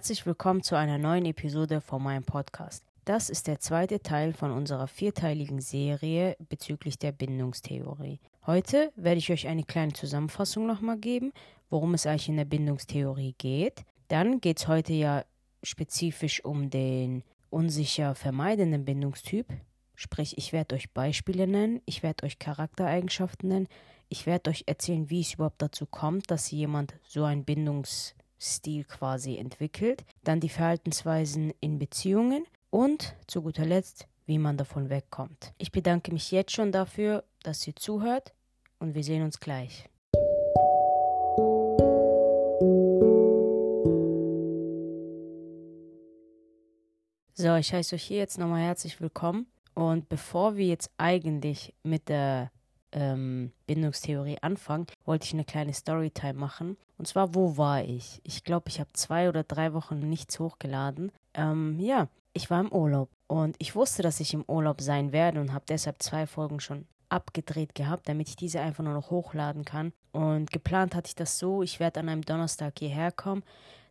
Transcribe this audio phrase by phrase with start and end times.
[0.00, 2.86] Herzlich willkommen zu einer neuen Episode von meinem Podcast.
[3.04, 8.18] Das ist der zweite Teil von unserer vierteiligen Serie bezüglich der Bindungstheorie.
[8.46, 11.34] Heute werde ich euch eine kleine Zusammenfassung nochmal geben,
[11.68, 13.84] worum es eigentlich in der Bindungstheorie geht.
[14.08, 15.22] Dann geht es heute ja
[15.62, 19.48] spezifisch um den unsicher vermeidenden Bindungstyp.
[19.96, 23.68] Sprich, ich werde euch Beispiele nennen, ich werde euch Charaktereigenschaften nennen,
[24.08, 27.44] ich werde euch erzählen, wie es überhaupt dazu kommt, dass jemand so einen
[28.40, 30.04] Bindungsstil quasi entwickelt.
[30.24, 35.52] Dann die Verhaltensweisen in Beziehungen und zu guter Letzt, wie man davon wegkommt.
[35.58, 38.32] Ich bedanke mich jetzt schon dafür, dass ihr zuhört
[38.78, 39.84] und wir sehen uns gleich.
[47.34, 49.46] So, ich heiße euch hier jetzt nochmal herzlich willkommen.
[49.74, 52.50] Und bevor wir jetzt eigentlich mit der
[52.92, 56.76] ähm, Bindungstheorie anfangen, wollte ich eine kleine Storytime machen.
[57.00, 58.20] Und zwar, wo war ich?
[58.24, 61.10] Ich glaube, ich habe zwei oder drei Wochen nichts hochgeladen.
[61.32, 65.40] Ähm, ja, ich war im Urlaub und ich wusste, dass ich im Urlaub sein werde
[65.40, 69.64] und habe deshalb zwei Folgen schon abgedreht gehabt, damit ich diese einfach nur noch hochladen
[69.64, 69.94] kann.
[70.12, 73.44] Und geplant hatte ich das so, ich werde an einem Donnerstag hierher kommen,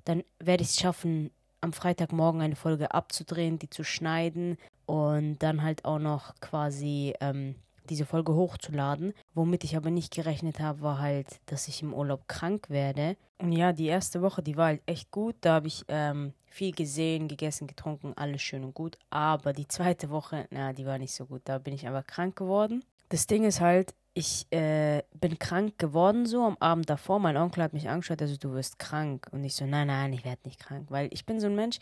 [0.06, 5.64] dann werde ich es schaffen, am Freitagmorgen eine Folge abzudrehen, die zu schneiden und dann
[5.64, 7.56] halt auch noch quasi ähm,
[7.90, 9.14] diese Folge hochzuladen.
[9.34, 13.18] Womit ich aber nicht gerechnet habe, war halt, dass ich im Urlaub krank werde.
[13.38, 15.36] Und ja, die erste Woche, die war halt echt gut.
[15.42, 18.98] Da habe ich ähm, viel gesehen, gegessen, getrunken, alles schön und gut.
[19.10, 21.42] Aber die zweite Woche, na, die war nicht so gut.
[21.45, 22.84] Da bin ich einfach krank geworden.
[23.10, 27.20] Das Ding ist halt, ich äh, bin krank geworden so am Abend davor.
[27.20, 29.28] Mein Onkel hat mich angeschaut, also du wirst krank.
[29.32, 30.88] Und ich so, nein, nein, ich werde nicht krank.
[30.90, 31.80] Weil ich bin so ein Mensch,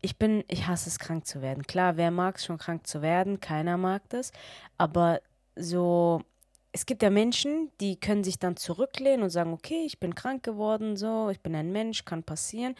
[0.00, 1.64] ich bin, ich hasse es, krank zu werden.
[1.64, 3.40] Klar, wer mag es schon krank zu werden?
[3.40, 4.32] Keiner mag das.
[4.76, 5.20] Aber
[5.58, 6.22] so,
[6.72, 10.42] es gibt ja Menschen, die können sich dann zurücklehnen und sagen, okay, ich bin krank
[10.42, 12.74] geworden, so, ich bin ein Mensch, kann passieren.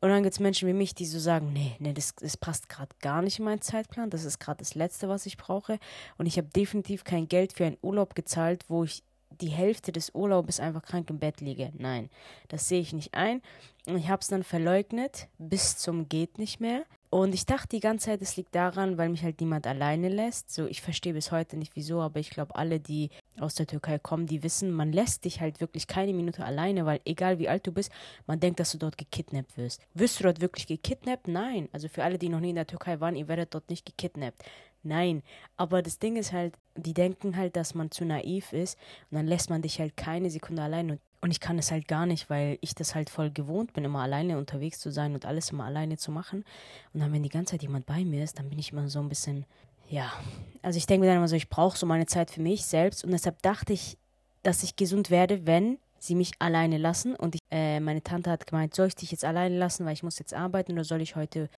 [0.00, 2.68] Und dann gibt es Menschen wie mich, die so sagen, nee, nee, das, das passt
[2.68, 5.78] gerade gar nicht in meinen Zeitplan, das ist gerade das Letzte, was ich brauche.
[6.18, 9.02] Und ich habe definitiv kein Geld für einen Urlaub gezahlt, wo ich
[9.40, 11.72] die Hälfte des Urlaubes einfach krank im Bett liege.
[11.76, 12.10] Nein,
[12.48, 13.42] das sehe ich nicht ein.
[13.86, 16.84] Und ich habe es dann verleugnet, bis zum geht nicht mehr.
[17.14, 20.52] Und ich dachte die ganze Zeit, es liegt daran, weil mich halt niemand alleine lässt.
[20.52, 24.00] So, ich verstehe bis heute nicht wieso, aber ich glaube, alle, die aus der Türkei
[24.00, 27.68] kommen, die wissen, man lässt dich halt wirklich keine Minute alleine, weil egal wie alt
[27.68, 27.92] du bist,
[28.26, 29.80] man denkt, dass du dort gekidnappt wirst.
[29.94, 31.28] Wirst du dort wirklich gekidnappt?
[31.28, 31.68] Nein.
[31.70, 34.42] Also für alle, die noch nie in der Türkei waren, ihr werdet dort nicht gekidnappt.
[34.82, 35.22] Nein.
[35.56, 38.76] Aber das Ding ist halt, die denken halt, dass man zu naiv ist
[39.12, 40.90] und dann lässt man dich halt keine Sekunde allein.
[40.90, 43.86] Und und ich kann es halt gar nicht, weil ich das halt voll gewohnt bin,
[43.86, 46.44] immer alleine unterwegs zu sein und alles immer alleine zu machen.
[46.92, 49.00] Und dann, wenn die ganze Zeit jemand bei mir ist, dann bin ich immer so
[49.00, 49.46] ein bisschen,
[49.88, 50.12] ja.
[50.60, 53.04] Also ich denke mir dann immer so, ich brauche so meine Zeit für mich selbst.
[53.04, 53.96] Und deshalb dachte ich,
[54.42, 57.16] dass ich gesund werde, wenn sie mich alleine lassen.
[57.16, 60.02] Und ich, äh, meine Tante hat gemeint, soll ich dich jetzt alleine lassen, weil ich
[60.02, 61.48] muss jetzt arbeiten oder soll ich heute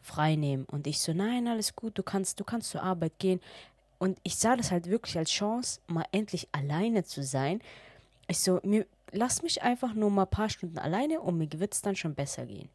[0.00, 0.64] frei nehmen?
[0.64, 3.42] Und ich so, nein, alles gut, du kannst, du kannst zur Arbeit gehen.
[3.98, 7.60] Und ich sah das halt wirklich als Chance, mal endlich alleine zu sein.
[8.26, 11.74] Ich so, mir, lass mich einfach nur mal ein paar Stunden alleine und mir wird
[11.74, 12.68] es dann schon besser gehen.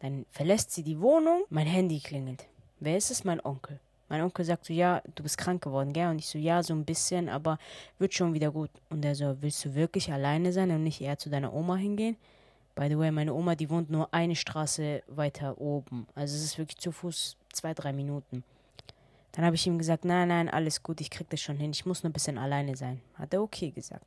[0.00, 2.46] Dann verlässt sie die Wohnung, mein Handy klingelt.
[2.80, 3.24] Wer ist es?
[3.24, 3.78] Mein Onkel.
[4.08, 6.08] Mein Onkel sagt so, ja, du bist krank geworden, gell?
[6.08, 7.58] Und ich so, ja, so ein bisschen, aber
[7.98, 8.70] wird schon wieder gut.
[8.90, 12.16] Und er so, willst du wirklich alleine sein und nicht eher zu deiner Oma hingehen?
[12.74, 16.06] By the way, meine Oma, die wohnt nur eine Straße weiter oben.
[16.14, 18.44] Also es ist wirklich zu Fuß zwei, drei Minuten.
[19.32, 21.70] Dann habe ich ihm gesagt, nein, nein, alles gut, ich krieg das schon hin.
[21.70, 23.00] Ich muss nur ein bisschen alleine sein.
[23.14, 24.04] Hat er okay gesagt.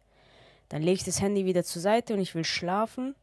[0.70, 3.16] Dann lege ich das Handy wieder zur Seite und ich will schlafen.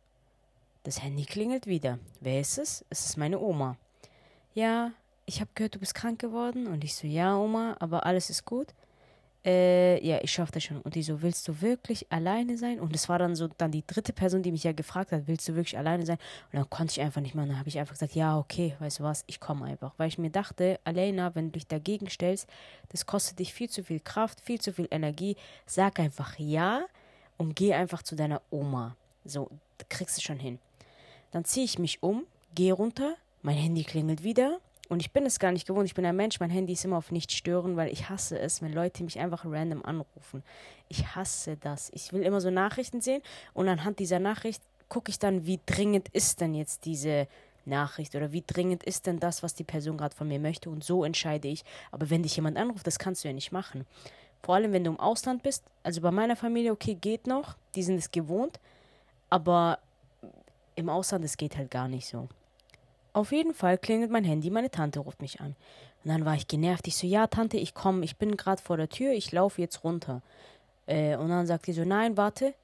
[0.84, 1.98] Das Handy klingelt wieder.
[2.20, 2.84] Wer ist es?
[2.91, 3.76] Es ist meine Oma.
[4.54, 4.92] Ja,
[5.26, 6.66] ich habe gehört, du bist krank geworden.
[6.66, 8.69] Und ich so, ja, Oma, aber alles ist gut.
[9.44, 10.81] Äh, ja, ich schaffe das schon.
[10.82, 12.78] Und die so, willst du wirklich alleine sein?
[12.78, 15.48] Und es war dann so, dann die dritte Person, die mich ja gefragt hat, willst
[15.48, 16.19] du wirklich alleine sein?
[16.52, 17.42] Und dann konnte ich einfach nicht mehr.
[17.42, 19.94] Und dann habe ich einfach gesagt, ja, okay, weißt du was, ich komme einfach.
[19.97, 22.48] Weil ich mir dachte, Alena, wenn du dich dagegen stellst,
[22.91, 25.36] das kostet dich viel zu viel Kraft, viel zu viel Energie.
[25.66, 26.84] Sag einfach ja
[27.43, 28.97] und geh einfach zu deiner Oma.
[29.25, 29.50] So,
[29.89, 30.61] kriegst du schon hin.
[31.33, 32.25] Dann ziehe ich mich um,
[32.55, 35.87] gehe runter, mein Handy klingelt wieder und ich bin es gar nicht gewohnt.
[35.87, 38.62] Ich bin ein Mensch, mein Handy ist immer auf nicht stören, weil ich hasse es,
[38.62, 40.44] wenn Leute mich einfach random anrufen.
[40.89, 41.91] Ich hasse das.
[41.93, 43.23] Ich will immer so Nachrichten sehen
[43.55, 47.27] und anhand dieser Nachricht gucke ich dann, wie dringend ist denn jetzt diese
[47.65, 50.85] Nachricht oder wie dringend ist denn das, was die Person gerade von mir möchte und
[50.85, 51.65] so entscheide ich.
[51.91, 53.85] Aber wenn dich jemand anruft, das kannst du ja nicht machen.
[54.43, 55.65] Vor allem, wenn du im Ausland bist.
[55.83, 57.56] Also bei meiner Familie, okay, geht noch.
[57.75, 58.59] Die sind es gewohnt.
[59.31, 59.79] Aber
[60.75, 62.29] im Ausland, es geht halt gar nicht so.
[63.12, 65.55] Auf jeden Fall klingelt mein Handy, meine Tante ruft mich an.
[66.05, 66.89] Und dann war ich genervt.
[66.89, 69.85] Ich so, ja, Tante, ich komme, ich bin gerade vor der Tür, ich laufe jetzt
[69.85, 70.23] runter.
[70.87, 72.55] Äh, und dann sagt die so, nein, warte,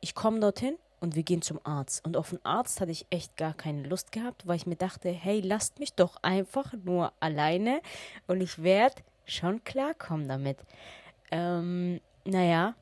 [0.00, 2.04] ich komme dorthin und wir gehen zum Arzt.
[2.04, 5.10] Und auf den Arzt hatte ich echt gar keine Lust gehabt, weil ich mir dachte,
[5.10, 7.80] hey, lasst mich doch einfach nur alleine
[8.26, 10.58] und ich werde schon klarkommen damit.
[11.30, 12.74] Ähm, naja,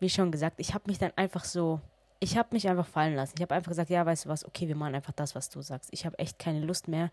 [0.00, 1.80] wie schon gesagt, ich habe mich dann einfach so,
[2.20, 3.34] ich habe mich einfach fallen lassen.
[3.36, 5.62] Ich habe einfach gesagt, ja, weißt du was, okay, wir machen einfach das, was du
[5.62, 5.90] sagst.
[5.92, 7.10] Ich habe echt keine Lust mehr,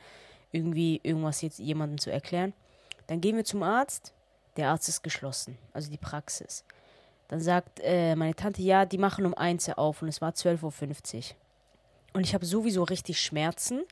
[0.52, 2.54] irgendwie irgendwas jetzt jemandem zu erklären.
[3.08, 4.14] Dann gehen wir zum Arzt.
[4.58, 6.64] Der Arzt ist geschlossen, also die Praxis.
[7.28, 10.32] Dann sagt äh, meine Tante, ja, die machen um 1 Uhr auf und es war
[10.32, 11.24] 12.50 Uhr.
[12.14, 13.84] Und ich habe sowieso richtig Schmerzen.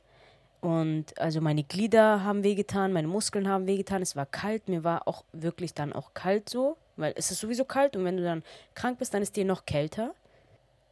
[0.60, 4.02] Und also meine Glieder haben wehgetan, meine Muskeln haben wehgetan.
[4.02, 7.64] Es war kalt, mir war auch wirklich dann auch kalt so, weil es ist sowieso
[7.64, 8.42] kalt und wenn du dann
[8.74, 10.14] krank bist, dann ist dir noch kälter.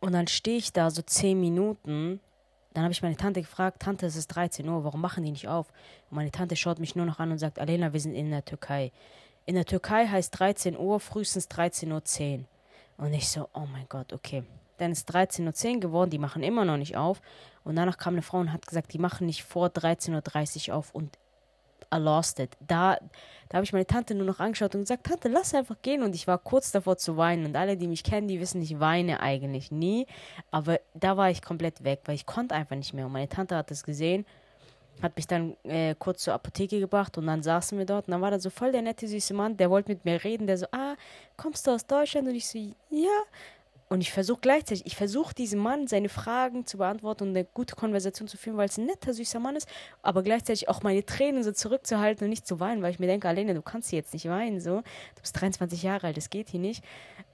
[0.01, 2.21] Und dann stehe ich da so 10 Minuten.
[2.75, 5.49] Dann habe ich meine Tante gefragt, Tante, es ist 13 Uhr, warum machen die nicht
[5.49, 5.67] auf?
[6.11, 8.45] Und meine Tante schaut mich nur noch an und sagt, Alena, wir sind in der
[8.45, 8.93] Türkei.
[9.47, 12.45] In der Türkei heißt 13 Uhr frühestens 13.10 Uhr.
[12.99, 14.45] Und ich so, oh mein Gott, okay.
[14.79, 17.21] Dann ist 13.10 Uhr geworden, die machen immer noch nicht auf.
[17.65, 20.95] Und danach kam eine Frau und hat gesagt, die machen nicht vor 13.30 Uhr auf.
[20.95, 21.19] Und
[21.95, 22.57] I lost it.
[22.67, 22.99] Da,
[23.49, 26.03] da habe ich meine Tante nur noch angeschaut und gesagt, Tante, lass einfach gehen.
[26.03, 27.47] Und ich war kurz davor zu weinen.
[27.47, 30.07] Und alle, die mich kennen, die wissen, ich weine eigentlich nie.
[30.51, 33.07] Aber da war ich komplett weg, weil ich konnte einfach nicht mehr.
[33.07, 34.27] Und meine Tante hat es gesehen
[35.03, 38.23] hat mich dann äh, kurz zur Apotheke gebracht und dann saßen wir dort und dann
[38.23, 40.67] war da so voll der nette süße Mann, der wollte mit mir reden, der so,
[40.73, 40.95] ah,
[41.37, 42.29] kommst du aus Deutschland?
[42.29, 42.59] Und ich so,
[42.91, 43.23] ja.
[43.89, 47.77] Und ich versuche gleichzeitig, ich versuche diesem Mann seine Fragen zu beantworten und eine gute
[47.77, 49.69] Konversation zu führen, weil es ein netter, süßer Mann ist,
[50.03, 53.29] aber gleichzeitig auch meine Tränen so zurückzuhalten und nicht zu weinen, weil ich mir denke,
[53.29, 54.79] Alene, du kannst jetzt nicht weinen, so.
[55.15, 56.83] Du bist 23 Jahre alt, das geht hier nicht.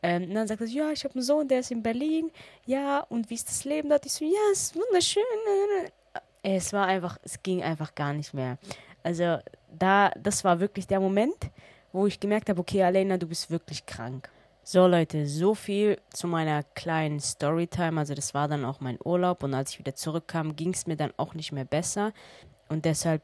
[0.03, 2.31] Ähm, und dann sagt er ja, ich habe einen Sohn, der ist in Berlin,
[2.67, 4.05] ja, und wie ist das Leben dort?
[4.05, 5.23] Ich so, ja, es ist wunderschön.
[6.43, 8.59] Es war einfach, es ging einfach gar nicht mehr.
[9.03, 9.39] Also
[9.79, 11.37] da, das war wirklich der Moment,
[11.93, 14.29] wo ich gemerkt habe, okay, Alena, du bist wirklich krank.
[14.65, 17.99] So Leute, so viel zu meiner kleinen Storytime.
[17.99, 20.97] Also das war dann auch mein Urlaub und als ich wieder zurückkam, ging es mir
[20.97, 22.13] dann auch nicht mehr besser.
[22.69, 23.23] Und deshalb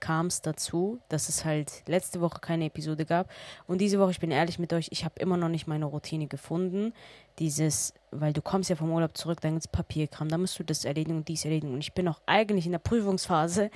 [0.00, 3.30] kam es dazu, dass es halt letzte Woche keine Episode gab.
[3.66, 6.26] Und diese Woche, ich bin ehrlich mit euch, ich habe immer noch nicht meine Routine
[6.26, 6.92] gefunden.
[7.38, 10.64] Dieses, weil du kommst ja vom Urlaub zurück, dann gibt es Papierkram, dann musst du
[10.64, 11.72] das erledigen und dies erledigen.
[11.72, 13.70] Und ich bin auch eigentlich in der Prüfungsphase.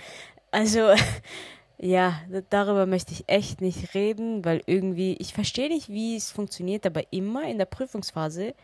[0.51, 0.91] Also,
[1.79, 2.21] ja,
[2.51, 7.13] darüber möchte ich echt nicht reden, weil irgendwie, ich verstehe nicht, wie es funktioniert, aber
[7.13, 8.55] immer in der Prüfungsphase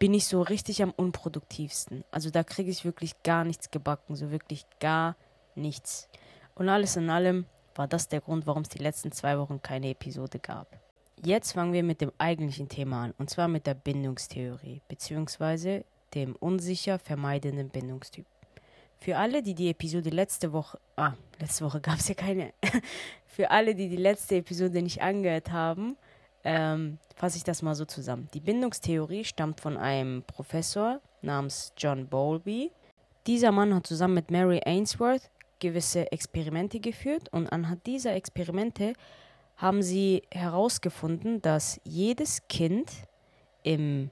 [0.00, 2.04] bin ich so richtig am unproduktivsten.
[2.10, 5.16] Also da kriege ich wirklich gar nichts gebacken, so wirklich gar
[5.54, 6.08] nichts.
[6.56, 7.46] Und alles in allem
[7.76, 10.80] war das der Grund, warum es die letzten zwei Wochen keine Episode gab.
[11.24, 15.84] Jetzt fangen wir mit dem eigentlichen Thema an, und zwar mit der Bindungstheorie, beziehungsweise
[16.14, 18.26] dem unsicher vermeidenden Bindungstyp.
[18.98, 22.52] Für alle, die die Episode letzte Woche, ah, letzte Woche gab es ja keine,
[23.26, 25.96] für alle, die die letzte Episode nicht angehört haben,
[26.44, 28.28] ähm, fasse ich das mal so zusammen.
[28.34, 32.72] Die Bindungstheorie stammt von einem Professor namens John Bowlby.
[33.26, 35.30] Dieser Mann hat zusammen mit Mary Ainsworth
[35.60, 38.94] gewisse Experimente geführt und anhand dieser Experimente
[39.56, 42.90] haben sie herausgefunden, dass jedes Kind
[43.64, 44.10] im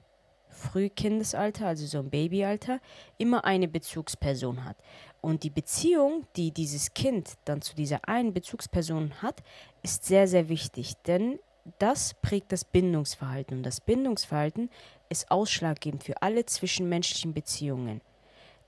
[0.49, 2.79] Frühkindesalter, also so im Babyalter,
[3.17, 4.77] immer eine Bezugsperson hat.
[5.21, 9.43] Und die Beziehung, die dieses Kind dann zu dieser einen Bezugsperson hat,
[9.83, 11.39] ist sehr, sehr wichtig, denn
[11.79, 14.69] das prägt das Bindungsverhalten und das Bindungsverhalten
[15.09, 18.01] ist ausschlaggebend für alle zwischenmenschlichen Beziehungen.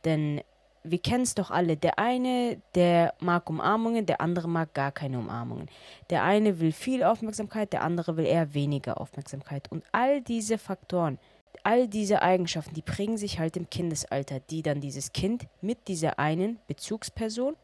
[0.06, 0.42] Denn
[0.84, 1.76] wir kennen es doch alle.
[1.78, 5.70] Der eine, der mag Umarmungen, der andere mag gar keine Umarmungen.
[6.10, 9.70] Der eine will viel Aufmerksamkeit, der andere will eher weniger Aufmerksamkeit.
[9.72, 11.20] Und all diese Faktoren,
[11.64, 16.20] all diese Eigenschaften, die bringen sich halt im Kindesalter, die dann dieses Kind mit dieser
[16.20, 17.56] einen Bezugsperson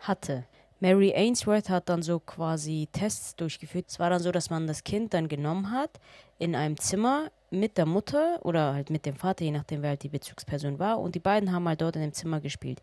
[0.00, 0.44] hatte.
[0.80, 3.86] Mary Ainsworth hat dann so quasi Tests durchgeführt.
[3.88, 5.90] Es war dann so, dass man das Kind dann genommen hat
[6.38, 10.02] in einem Zimmer mit der Mutter oder halt mit dem Vater, je nachdem wer halt
[10.04, 11.00] die Bezugsperson war.
[11.00, 12.80] Und die beiden haben halt dort in dem Zimmer gespielt.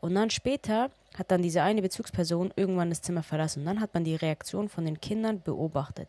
[0.00, 3.60] Und dann später hat dann diese eine Bezugsperson irgendwann das Zimmer verlassen.
[3.60, 6.08] Und dann hat man die Reaktion von den Kindern beobachtet.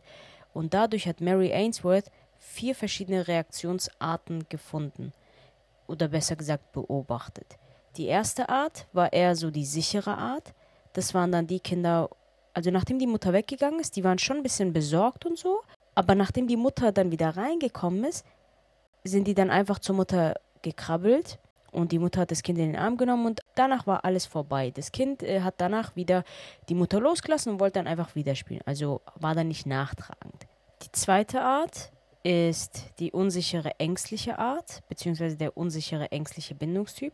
[0.54, 5.14] Und dadurch hat Mary Ainsworth vier verschiedene Reaktionsarten gefunden.
[5.88, 7.58] Oder besser gesagt beobachtet.
[7.96, 10.54] Die erste Art war eher so die sichere Art.
[10.94, 12.10] Das waren dann die Kinder,
[12.54, 15.62] also nachdem die Mutter weggegangen ist, die waren schon ein bisschen besorgt und so,
[15.96, 18.26] aber nachdem die Mutter dann wieder reingekommen ist,
[19.04, 21.40] sind die dann einfach zur Mutter gekrabbelt
[21.72, 24.72] und die Mutter hat das Kind in den Arm genommen und danach war alles vorbei.
[24.72, 26.24] Das Kind äh, hat danach wieder
[26.70, 28.62] die Mutter losgelassen und wollte dann einfach wieder spielen.
[28.66, 30.48] Also war dann nicht nachtragend.
[30.84, 31.92] Die zweite Art
[32.28, 37.14] ist die unsichere ängstliche Art, beziehungsweise der unsichere ängstliche Bindungstyp.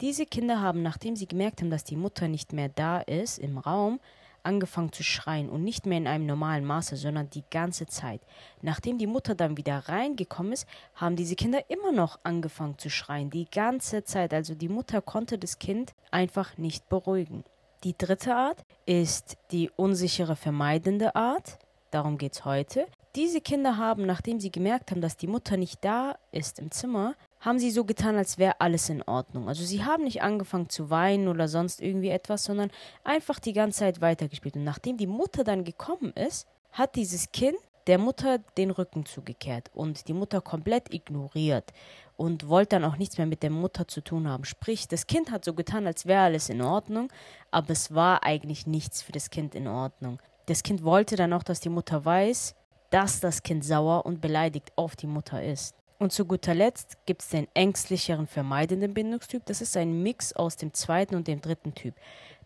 [0.00, 3.58] Diese Kinder haben, nachdem sie gemerkt haben, dass die Mutter nicht mehr da ist im
[3.58, 4.00] Raum,
[4.42, 8.20] angefangen zu schreien und nicht mehr in einem normalen Maße, sondern die ganze Zeit.
[8.60, 13.30] Nachdem die Mutter dann wieder reingekommen ist, haben diese Kinder immer noch angefangen zu schreien,
[13.30, 14.34] die ganze Zeit.
[14.34, 17.44] Also die Mutter konnte das Kind einfach nicht beruhigen.
[17.84, 21.58] Die dritte Art ist die unsichere vermeidende Art.
[21.92, 22.88] Darum geht es heute.
[23.16, 27.14] Diese Kinder haben, nachdem sie gemerkt haben, dass die Mutter nicht da ist im Zimmer,
[27.40, 29.48] haben sie so getan, als wäre alles in Ordnung.
[29.48, 32.70] Also sie haben nicht angefangen zu weinen oder sonst irgendwie etwas, sondern
[33.04, 34.56] einfach die ganze Zeit weitergespielt.
[34.56, 39.70] Und nachdem die Mutter dann gekommen ist, hat dieses Kind der Mutter den Rücken zugekehrt
[39.72, 41.72] und die Mutter komplett ignoriert
[42.16, 44.44] und wollte dann auch nichts mehr mit der Mutter zu tun haben.
[44.44, 47.10] Sprich, das Kind hat so getan, als wäre alles in Ordnung,
[47.50, 50.18] aber es war eigentlich nichts für das Kind in Ordnung.
[50.46, 52.54] Das Kind wollte dann auch, dass die Mutter weiß,
[52.90, 55.74] dass das Kind sauer und beleidigt auf die Mutter ist.
[56.00, 59.44] Und zu guter Letzt gibt es den ängstlicheren vermeidenden Bindungstyp.
[59.46, 61.94] Das ist ein Mix aus dem zweiten und dem dritten Typ.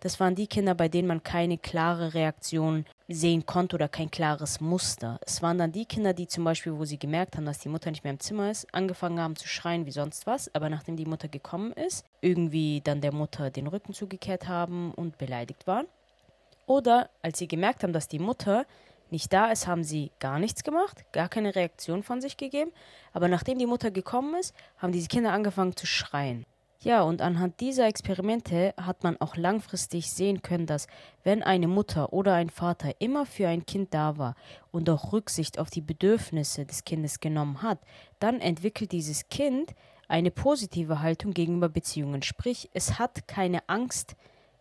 [0.00, 4.60] Das waren die Kinder, bei denen man keine klare Reaktion sehen konnte oder kein klares
[4.60, 5.20] Muster.
[5.26, 7.90] Es waren dann die Kinder, die zum Beispiel, wo sie gemerkt haben, dass die Mutter
[7.90, 11.04] nicht mehr im Zimmer ist, angefangen haben zu schreien wie sonst was, aber nachdem die
[11.04, 15.86] Mutter gekommen ist, irgendwie dann der Mutter den Rücken zugekehrt haben und beleidigt waren.
[16.66, 18.64] Oder als sie gemerkt haben, dass die Mutter
[19.12, 22.72] nicht da ist, haben sie gar nichts gemacht, gar keine Reaktion von sich gegeben.
[23.12, 26.44] Aber nachdem die Mutter gekommen ist, haben diese Kinder angefangen zu schreien.
[26.80, 30.88] Ja, und anhand dieser Experimente hat man auch langfristig sehen können, dass
[31.22, 34.34] wenn eine Mutter oder ein Vater immer für ein Kind da war
[34.72, 37.78] und auch Rücksicht auf die Bedürfnisse des Kindes genommen hat,
[38.18, 39.74] dann entwickelt dieses Kind
[40.08, 42.22] eine positive Haltung gegenüber Beziehungen.
[42.22, 44.16] Sprich, es hat keine Angst,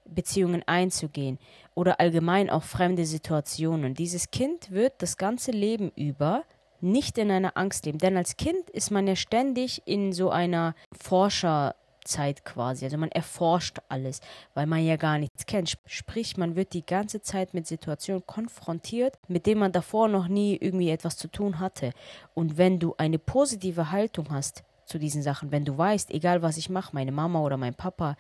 [0.06, 1.40] Beziehungen einzugehen
[1.76, 3.94] oder allgemein auch fremde Situationen.
[3.94, 6.44] Dieses Kind wird das ganze Leben über
[6.82, 10.74] nicht in einer Angst leben, denn als Kind ist man ja ständig in so einer
[11.00, 12.86] Forscherzeit quasi.
[12.86, 14.20] Also man erforscht alles,
[14.56, 15.78] weil man ja gar nichts kennt.
[15.86, 20.58] Sprich, man wird die ganze Zeit mit Situationen konfrontiert, mit denen man davor noch nie
[20.60, 21.92] irgendwie etwas zu tun hatte.
[22.34, 26.58] Und wenn du eine positive Haltung hast zu diesen Sachen, wenn du weißt, egal was
[26.58, 28.18] ich mache, meine Mama oder mein Papa,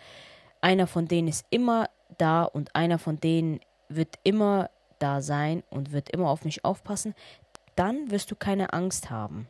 [0.61, 5.91] einer von denen ist immer da und einer von denen wird immer da sein und
[5.91, 7.15] wird immer auf mich aufpassen,
[7.75, 9.47] dann wirst du keine Angst haben.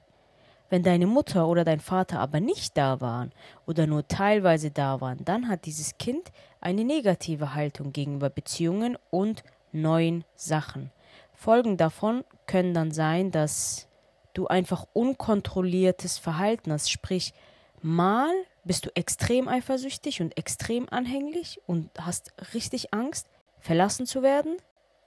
[0.70, 3.34] Wenn deine Mutter oder dein Vater aber nicht da waren
[3.66, 9.44] oder nur teilweise da waren, dann hat dieses Kind eine negative Haltung gegenüber Beziehungen und
[9.74, 10.92] neuen Sachen.
[11.34, 13.90] Folgen davon können dann sein, dass
[14.34, 17.34] du einfach unkontrolliertes Verhalten hast, sprich
[17.82, 18.32] mal
[18.64, 23.28] bist du extrem eifersüchtig und extrem anhänglich und hast richtig Angst,
[23.60, 24.58] verlassen zu werden.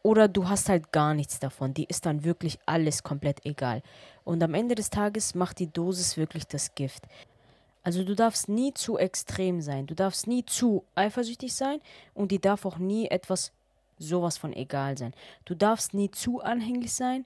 [0.02, 1.72] Oder du hast halt gar nichts davon.
[1.72, 3.82] Die ist dann wirklich alles komplett egal.
[4.22, 7.04] Und am Ende des Tages macht die Dosis wirklich das Gift.
[7.82, 9.86] Also du darfst nie zu extrem sein.
[9.86, 11.80] Du darfst nie zu eifersüchtig sein
[12.14, 13.52] und die darf auch nie etwas
[13.98, 15.14] sowas von egal sein.
[15.44, 17.24] Du darfst nie zu anhänglich sein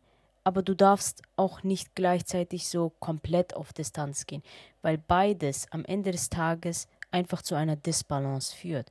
[0.49, 4.43] aber du darfst auch nicht gleichzeitig so komplett auf Distanz gehen,
[4.81, 8.91] weil beides am Ende des Tages einfach zu einer Disbalance führt.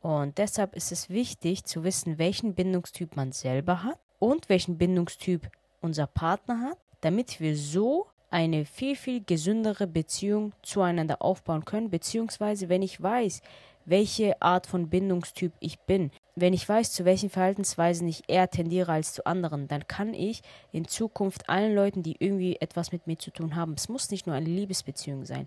[0.00, 5.50] Und deshalb ist es wichtig zu wissen, welchen Bindungstyp man selber hat und welchen Bindungstyp
[5.80, 12.68] unser Partner hat, damit wir so eine viel, viel gesündere Beziehung zueinander aufbauen können, beziehungsweise
[12.68, 13.42] wenn ich weiß,
[13.86, 18.92] welche Art von Bindungstyp ich bin, wenn ich weiß, zu welchen Verhaltensweisen ich eher tendiere
[18.92, 23.18] als zu anderen, dann kann ich in Zukunft allen Leuten, die irgendwie etwas mit mir
[23.18, 25.46] zu tun haben, es muss nicht nur eine Liebesbeziehung sein,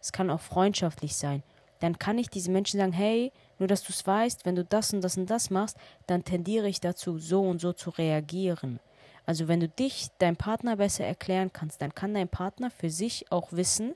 [0.00, 1.42] es kann auch freundschaftlich sein,
[1.80, 4.92] dann kann ich diesen Menschen sagen, hey, nur dass du es weißt, wenn du das
[4.92, 5.76] und das und das machst,
[6.06, 8.80] dann tendiere ich dazu, so und so zu reagieren.
[9.24, 13.30] Also wenn du dich deinem Partner besser erklären kannst, dann kann dein Partner für sich
[13.30, 13.94] auch wissen,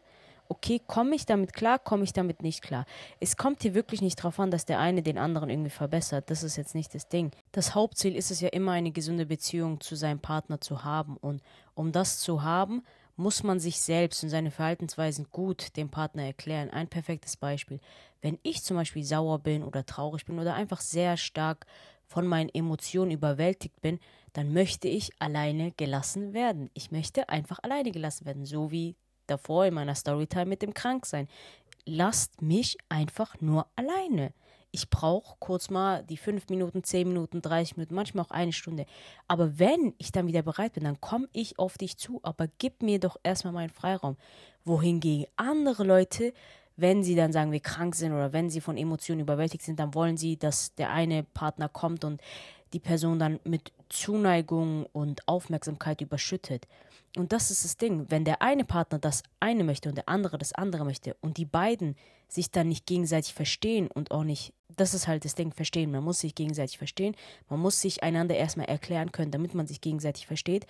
[0.50, 2.85] okay, komme ich damit klar, komme ich damit nicht klar.
[3.21, 6.28] Es kommt hier wirklich nicht darauf an, dass der eine den anderen irgendwie verbessert.
[6.28, 7.30] Das ist jetzt nicht das Ding.
[7.52, 11.16] Das Hauptziel ist es ja immer, eine gesunde Beziehung zu seinem Partner zu haben.
[11.16, 11.40] Und
[11.75, 12.83] um das zu haben,
[13.16, 16.71] muss man sich selbst und seine Verhaltensweisen gut dem Partner erklären.
[16.71, 17.78] Ein perfektes Beispiel.
[18.21, 21.66] Wenn ich zum Beispiel sauer bin oder traurig bin oder einfach sehr stark
[22.07, 24.00] von meinen Emotionen überwältigt bin,
[24.33, 26.71] dann möchte ich alleine gelassen werden.
[26.75, 28.97] Ich möchte einfach alleine gelassen werden, so wie
[29.31, 31.29] davor in meiner Storytime mit dem Kranksein.
[31.87, 34.33] Lasst mich einfach nur alleine.
[34.73, 38.87] Ich brauche kurz mal die 5 Minuten, 10 Minuten, 30 Minuten, manchmal auch eine Stunde.
[39.27, 42.21] Aber wenn ich dann wieder bereit bin, dann komme ich auf dich zu.
[42.23, 44.17] Aber gib mir doch erstmal meinen Freiraum.
[44.65, 46.33] Wohingegen andere Leute,
[46.77, 49.95] wenn sie dann sagen wir krank sind oder wenn sie von Emotionen überwältigt sind, dann
[49.95, 52.21] wollen sie, dass der eine Partner kommt und
[52.73, 56.69] die Person dann mit Zuneigung und Aufmerksamkeit überschüttet.
[57.17, 58.07] Und das ist das Ding.
[58.09, 61.45] Wenn der eine Partner das eine möchte und der andere das andere möchte und die
[61.45, 61.97] beiden
[62.29, 65.90] sich dann nicht gegenseitig verstehen und auch nicht, das ist halt das Ding, verstehen.
[65.90, 67.17] Man muss sich gegenseitig verstehen.
[67.49, 70.67] Man muss sich einander erstmal erklären können, damit man sich gegenseitig versteht.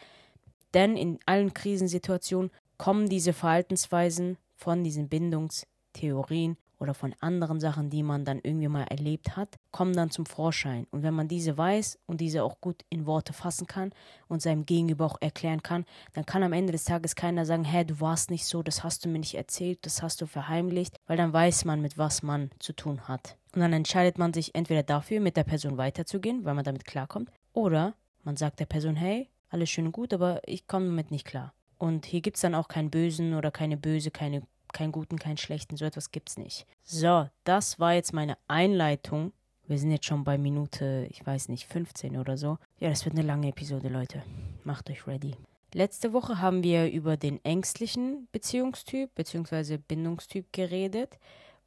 [0.73, 8.03] Denn in allen Krisensituationen kommen diese Verhaltensweisen von diesen Bindungstheorien oder von anderen Sachen, die
[8.03, 10.87] man dann irgendwie mal erlebt hat, kommen dann zum Vorschein.
[10.91, 13.93] Und wenn man diese weiß und diese auch gut in Worte fassen kann
[14.29, 15.85] und seinem Gegenüber auch erklären kann,
[16.15, 19.05] dann kann am Ende des Tages keiner sagen, hä, du warst nicht so, das hast
[19.05, 22.51] du mir nicht erzählt, das hast du verheimlicht, weil dann weiß man, mit was man
[22.59, 23.37] zu tun hat.
[23.55, 27.31] Und dann entscheidet man sich entweder dafür, mit der Person weiterzugehen, weil man damit klarkommt,
[27.53, 31.27] oder man sagt der Person, hey, alles schön und gut, aber ich komme damit nicht
[31.27, 31.53] klar.
[31.79, 35.37] Und hier gibt es dann auch keinen Bösen oder keine Böse, keine keinen guten, keinen
[35.37, 36.67] schlechten, so etwas gibt's nicht.
[36.85, 39.33] So, das war jetzt meine Einleitung.
[39.67, 42.59] Wir sind jetzt schon bei Minute, ich weiß nicht, 15 oder so.
[42.79, 44.23] Ja, das wird eine lange Episode, Leute.
[44.65, 45.37] Macht euch ready.
[45.73, 49.77] Letzte Woche haben wir über den ängstlichen Beziehungstyp bzw.
[49.77, 51.19] Bindungstyp geredet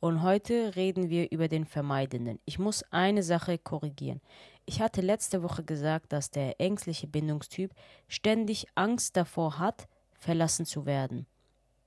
[0.02, 2.40] und heute reden wir über den vermeidenden.
[2.44, 4.20] Ich muss eine Sache korrigieren.
[4.66, 7.74] Ich hatte letzte Woche gesagt, dass der ängstliche Bindungstyp
[8.10, 9.88] ständig Angst davor hat,
[10.20, 11.26] verlassen zu werden.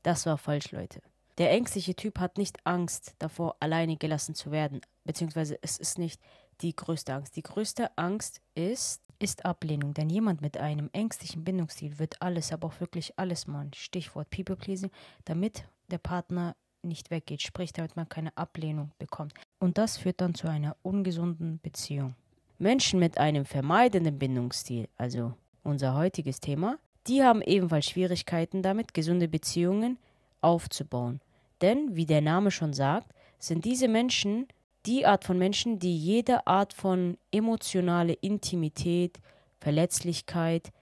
[0.07, 1.01] Das war falsch, Leute.
[1.37, 6.21] Der ängstliche Typ hat nicht Angst davor, alleine gelassen zu werden, beziehungsweise es ist nicht
[6.61, 7.35] die größte Angst.
[7.35, 12.69] Die größte Angst ist, ist Ablehnung, denn jemand mit einem ängstlichen Bindungsstil wird alles, aber
[12.69, 13.73] auch wirklich alles machen.
[13.75, 14.93] Stichwort People Pleasing,
[15.25, 19.35] damit der Partner nicht weggeht, sprich, damit man keine Ablehnung bekommt.
[19.59, 22.15] Und das führt dann zu einer ungesunden Beziehung.
[22.59, 25.35] Menschen mit einem vermeidenden Bindungsstil, also
[25.65, 29.99] unser heutiges Thema, die haben ebenfalls Schwierigkeiten damit, gesunde Beziehungen
[30.41, 31.21] aufzubauen.
[31.61, 34.47] Denn, wie der Name schon sagt, sind diese Menschen
[34.87, 39.19] die Art von Menschen, die jede Art von emotionale Intimität,
[39.59, 40.73] Verletzlichkeit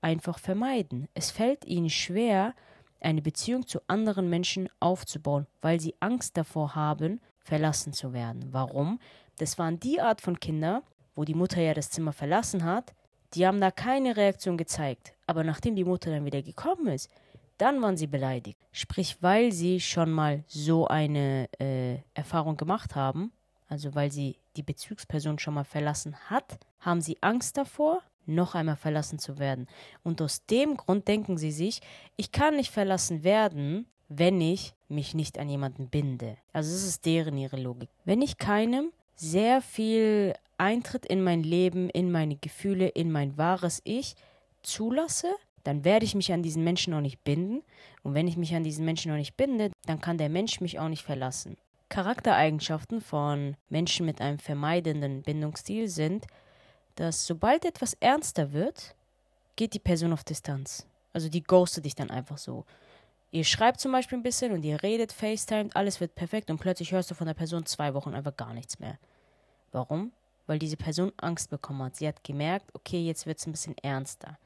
[0.00, 1.08] einfach vermeiden.
[1.14, 2.54] Es fällt ihnen schwer,
[3.00, 8.48] eine Beziehung zu anderen Menschen aufzubauen, weil sie Angst davor haben, verlassen zu werden.
[8.50, 8.98] Warum?
[9.38, 10.82] Das waren die Art von Kinder,
[11.14, 12.92] wo die Mutter ja das Zimmer verlassen hat,
[13.34, 15.13] die haben da keine Reaktion gezeigt.
[15.26, 17.10] Aber nachdem die Mutter dann wieder gekommen ist,
[17.58, 18.58] dann waren sie beleidigt.
[18.72, 23.32] Sprich, weil sie schon mal so eine äh, Erfahrung gemacht haben,
[23.68, 28.76] also weil sie die Bezugsperson schon mal verlassen hat, haben sie Angst davor, noch einmal
[28.76, 29.66] verlassen zu werden.
[30.02, 31.80] Und aus dem Grund denken sie sich,
[32.16, 36.36] ich kann nicht verlassen werden, wenn ich mich nicht an jemanden binde.
[36.52, 37.90] Also das ist deren ihre Logik.
[38.04, 43.80] Wenn ich keinem sehr viel Eintritt in mein Leben, in meine Gefühle, in mein wahres
[43.84, 44.14] Ich
[44.64, 47.62] zulasse, dann werde ich mich an diesen Menschen auch nicht binden.
[48.02, 50.78] Und wenn ich mich an diesen Menschen auch nicht binde, dann kann der Mensch mich
[50.78, 51.56] auch nicht verlassen.
[51.88, 56.26] Charaktereigenschaften von Menschen mit einem vermeidenden Bindungsstil sind,
[56.96, 58.94] dass sobald etwas ernster wird,
[59.56, 60.86] geht die Person auf Distanz.
[61.12, 62.64] Also die ghostet dich dann einfach so.
[63.30, 66.92] Ihr schreibt zum Beispiel ein bisschen und ihr redet, FaceTime, alles wird perfekt und plötzlich
[66.92, 68.98] hörst du von der Person zwei Wochen einfach gar nichts mehr.
[69.72, 70.12] Warum?
[70.46, 71.96] weil diese Person Angst bekommen hat.
[71.96, 74.38] Sie hat gemerkt, okay, jetzt wird es ein bisschen ernster.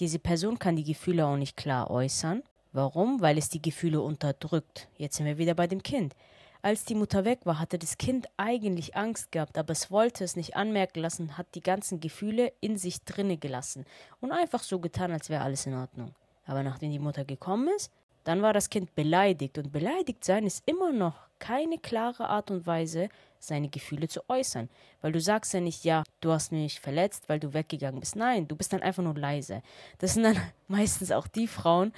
[0.00, 2.42] Diese Person kann die Gefühle auch nicht klar äußern.
[2.72, 3.20] Warum?
[3.20, 4.88] Weil es die Gefühle unterdrückt.
[4.96, 6.14] Jetzt sind wir wieder bei dem Kind.
[6.62, 10.36] Als die Mutter weg war, hatte das Kind eigentlich Angst gehabt, aber es wollte es
[10.36, 13.86] nicht anmerken lassen, hat die ganzen Gefühle in sich drinne gelassen
[14.20, 16.14] und einfach so getan, als wäre alles in Ordnung.
[16.46, 17.90] Aber nachdem die Mutter gekommen ist,
[18.24, 22.66] dann war das Kind beleidigt und beleidigt sein ist immer noch keine klare Art und
[22.66, 23.08] Weise,
[23.40, 24.68] seine Gefühle zu äußern.
[25.00, 28.14] Weil du sagst ja nicht, ja, du hast mich verletzt, weil du weggegangen bist.
[28.14, 29.62] Nein, du bist dann einfach nur leise.
[29.98, 30.36] Das sind dann
[30.68, 31.92] meistens auch die Frauen,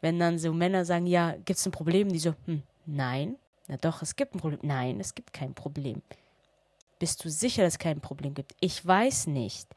[0.00, 2.10] wenn dann so Männer sagen, ja, gibt es ein Problem?
[2.10, 3.36] Die so, hm, nein.
[3.68, 4.60] Na doch, es gibt ein Problem.
[4.62, 6.02] Nein, es gibt kein Problem.
[6.98, 8.52] Bist du sicher, dass es kein Problem gibt?
[8.60, 9.68] Ich weiß nicht.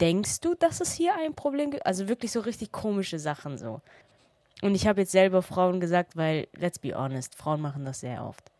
[0.00, 1.86] Denkst du, dass es hier ein Problem gibt?
[1.86, 3.80] Also wirklich so richtig komische Sachen so.
[4.64, 8.24] Und ich habe jetzt selber Frauen gesagt, weil, let's be honest, Frauen machen das sehr
[8.24, 8.50] oft.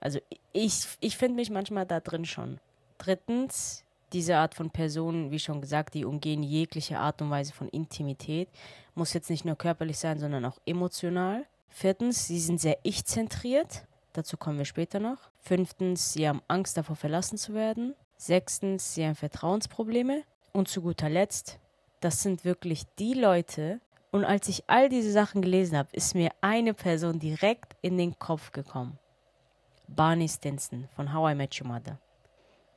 [0.00, 0.18] Also
[0.54, 2.58] ich, ich finde mich manchmal da drin schon.
[2.96, 7.68] Drittens, diese Art von Personen, wie schon gesagt, die umgehen jegliche Art und Weise von
[7.68, 8.48] Intimität.
[8.94, 11.44] Muss jetzt nicht nur körperlich sein, sondern auch emotional.
[11.68, 13.84] Viertens, sie sind sehr ich-zentriert.
[14.14, 15.28] Dazu kommen wir später noch.
[15.40, 17.94] Fünftens, sie haben Angst davor, verlassen zu werden.
[18.16, 20.22] Sechstens, sie haben Vertrauensprobleme.
[20.54, 21.58] Und zu guter Letzt,
[22.00, 23.78] das sind wirklich die Leute,
[24.10, 28.18] und als ich all diese Sachen gelesen habe, ist mir eine Person direkt in den
[28.18, 28.98] Kopf gekommen.
[29.86, 31.98] Barney Stinson von How I Met Your Mother.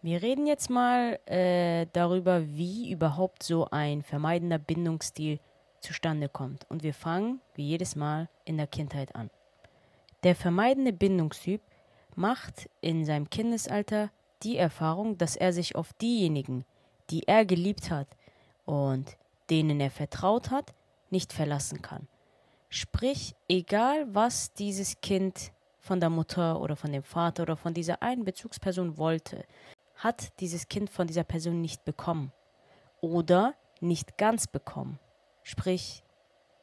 [0.01, 5.39] Wir reden jetzt mal äh, darüber, wie überhaupt so ein vermeidender Bindungsstil
[5.79, 6.69] zustande kommt.
[6.69, 9.29] Und wir fangen, wie jedes Mal, in der Kindheit an.
[10.23, 11.61] Der vermeidende Bindungstyp
[12.15, 14.11] macht in seinem Kindesalter
[14.43, 16.65] die Erfahrung, dass er sich auf diejenigen,
[17.09, 18.07] die er geliebt hat
[18.65, 19.17] und
[19.49, 20.73] denen er vertraut hat,
[21.13, 22.09] nicht verlassen kann.
[22.69, 28.01] Sprich, egal was dieses Kind von der Mutter oder von dem Vater oder von dieser
[28.01, 29.45] einen Bezugsperson wollte,
[29.95, 32.33] hat dieses Kind von dieser Person nicht bekommen
[32.99, 34.99] oder nicht ganz bekommen.
[35.43, 36.03] Sprich,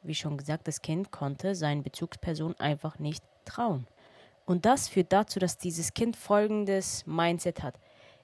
[0.03, 3.87] wie schon gesagt, das Kind konnte seinen Bezugsperson einfach nicht trauen.
[4.45, 7.79] Und das führt dazu, dass dieses Kind folgendes Mindset hat.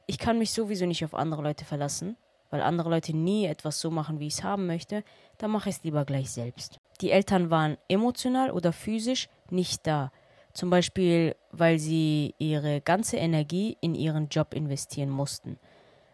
[0.08, 2.18] Ich kann mich sowieso nicht auf andere Leute verlassen,
[2.50, 5.04] weil andere Leute nie etwas so machen, wie ich es haben möchte,
[5.38, 6.80] dann mache ich es lieber gleich selbst.
[7.02, 10.12] Die Eltern waren emotional oder physisch nicht da.
[10.54, 15.60] Zum Beispiel, weil sie ihre ganze Energie in ihren Job investieren mussten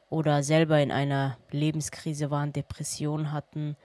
[0.09, 3.77] oder selber in einer Lebenskrise waren, Depressionen hatten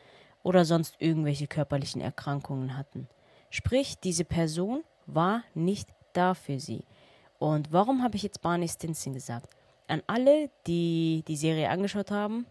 [0.43, 3.09] oder sonst irgendwelche körperlichen Erkrankungen hatten.
[3.51, 6.85] Sprich, diese Person war nicht da für sie.
[7.39, 9.55] Und warum habe ich jetzt Barney Stinson gesagt?
[9.89, 12.47] An alle, die die Serie angeschaut haben,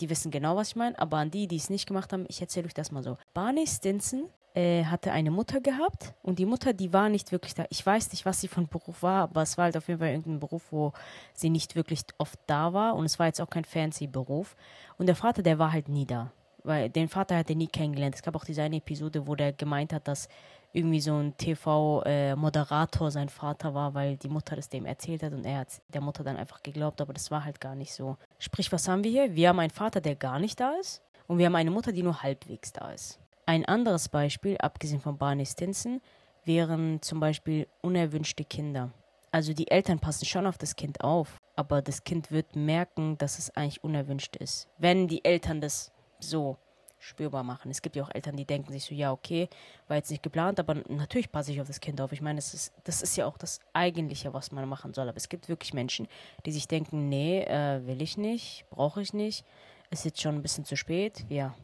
[0.00, 2.40] die wissen genau, was ich meine, aber an die, die es nicht gemacht haben, ich
[2.40, 3.16] erzähle euch das mal so.
[3.34, 7.66] Barney Stinson äh, hatte eine Mutter gehabt und die Mutter, die war nicht wirklich da.
[7.70, 10.10] Ich weiß nicht, was sie von Beruf war, aber es war halt auf jeden Fall
[10.10, 10.92] irgendein Beruf, wo
[11.34, 14.56] sie nicht wirklich oft da war und es war jetzt auch kein fancy Beruf.
[14.98, 16.32] Und der Vater, der war halt nie da
[16.66, 18.16] weil den Vater hat er nie kennengelernt.
[18.16, 20.28] Es gab auch diese eine Episode, wo der gemeint hat, dass
[20.76, 25.46] irgendwie so ein TV-Moderator sein Vater war, weil die Mutter das dem erzählt hat und
[25.46, 28.18] er hat der Mutter dann einfach geglaubt, aber das war halt gar nicht so.
[28.38, 29.34] Sprich, was haben wir hier?
[29.34, 32.02] Wir haben einen Vater, der gar nicht da ist und wir haben eine Mutter, die
[32.02, 33.18] nur halbwegs da ist.
[33.46, 36.02] Ein anderes Beispiel, abgesehen von Barney Stinson,
[36.44, 38.90] wären zum Beispiel unerwünschte Kinder.
[39.32, 43.38] Also die Eltern passen schon auf das Kind auf, aber das Kind wird merken, dass
[43.38, 44.68] es eigentlich unerwünscht ist.
[44.78, 46.58] Wenn die Eltern das so
[46.98, 47.70] spürbar machen.
[47.70, 49.48] Es gibt ja auch Eltern, die denken sich so, ja, okay,
[49.88, 52.12] war jetzt nicht geplant, aber natürlich passe ich auf das Kind auf.
[52.12, 55.08] Ich meine, das ist, das ist ja auch das Eigentliche, was man machen soll.
[55.08, 56.08] Aber es gibt wirklich Menschen,
[56.44, 59.44] die sich denken, nee, äh, will ich nicht, brauche ich nicht,
[59.90, 61.24] ist jetzt schon ein bisschen zu spät.
[61.28, 61.54] Ja,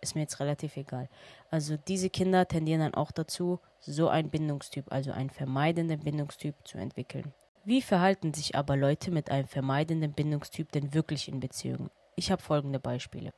[0.00, 1.08] ist mir jetzt relativ egal.
[1.50, 6.78] Also diese Kinder tendieren dann auch dazu, so einen Bindungstyp, also einen vermeidenden Bindungstyp zu
[6.78, 7.32] entwickeln.
[7.64, 11.90] Wie verhalten sich aber Leute mit einem vermeidenden Bindungstyp denn wirklich in Beziehungen?
[12.16, 13.32] Ich habe folgende Beispiele.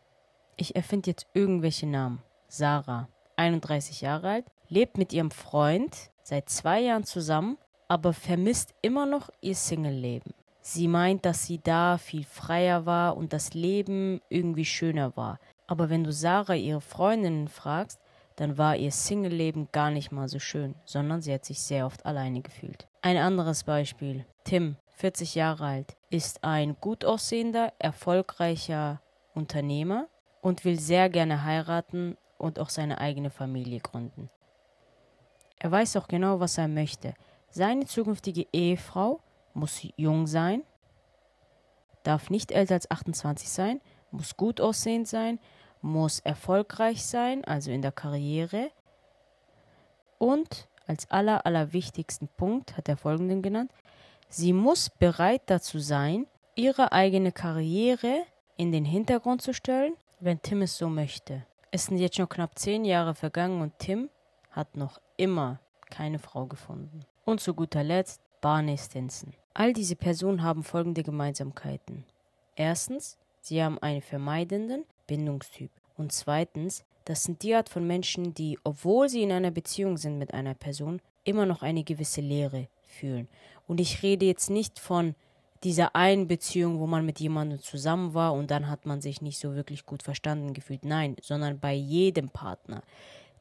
[0.56, 2.22] Ich erfinde jetzt irgendwelche Namen.
[2.48, 9.06] Sarah, 31 Jahre alt, lebt mit ihrem Freund seit zwei Jahren zusammen, aber vermisst immer
[9.06, 10.32] noch ihr Single-Leben.
[10.60, 15.38] Sie meint, dass sie da viel freier war und das Leben irgendwie schöner war.
[15.66, 18.00] Aber wenn du Sarah, ihre Freundinnen, fragst,
[18.36, 22.06] dann war ihr Single-Leben gar nicht mal so schön, sondern sie hat sich sehr oft
[22.06, 22.88] alleine gefühlt.
[23.02, 24.24] Ein anderes Beispiel.
[24.44, 29.00] Tim, 40 Jahre alt, ist ein gut aussehender, erfolgreicher
[29.34, 30.08] Unternehmer,
[30.44, 34.28] und will sehr gerne heiraten und auch seine eigene Familie gründen.
[35.58, 37.14] Er weiß auch genau, was er möchte.
[37.48, 39.20] Seine zukünftige Ehefrau
[39.54, 40.62] muss jung sein,
[42.02, 43.80] darf nicht älter als 28 sein,
[44.10, 45.40] muss gut aussehend sein,
[45.80, 48.70] muss erfolgreich sein, also in der Karriere.
[50.18, 53.72] Und als aller, allerwichtigsten Punkt hat er folgenden genannt,
[54.28, 58.24] sie muss bereit dazu sein, ihre eigene Karriere
[58.58, 61.44] in den Hintergrund zu stellen wenn Tim es so möchte.
[61.70, 64.10] Es sind jetzt schon knapp zehn Jahre vergangen und Tim
[64.50, 67.00] hat noch immer keine Frau gefunden.
[67.24, 69.34] Und zu guter Letzt Barney Stinson.
[69.54, 72.04] All diese Personen haben folgende Gemeinsamkeiten.
[72.56, 75.70] Erstens, sie haben einen vermeidenden Bindungstyp.
[75.96, 80.18] Und zweitens, das sind die Art von Menschen, die, obwohl sie in einer Beziehung sind
[80.18, 83.28] mit einer Person, immer noch eine gewisse Leere fühlen.
[83.66, 85.14] Und ich rede jetzt nicht von
[85.64, 89.38] dieser einen Beziehung, wo man mit jemandem zusammen war und dann hat man sich nicht
[89.38, 90.84] so wirklich gut verstanden gefühlt.
[90.84, 92.82] Nein, sondern bei jedem Partner.